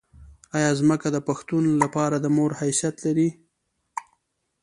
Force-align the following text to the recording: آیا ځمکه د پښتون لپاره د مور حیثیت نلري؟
آیا 0.55 0.71
ځمکه 0.79 1.07
د 1.11 1.17
پښتون 1.27 1.63
لپاره 1.83 2.15
د 2.19 2.25
مور 2.37 2.51
حیثیت 2.61 2.95
نلري؟ 3.05 3.29